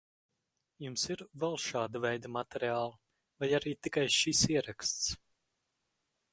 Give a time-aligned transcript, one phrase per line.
[0.85, 2.99] Jums ir vēl šāda veida materiāli,
[3.45, 5.17] vai arī tikai šis ieraksts?